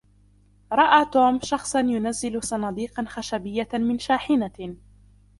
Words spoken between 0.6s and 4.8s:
رأى توم شخصا ينزّل صناديقا خشبية من شاحنة.